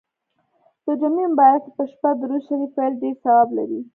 [0.85, 3.79] د جمعې مبارڪي په شپه درود شریف ویل ډیر ثواب لري.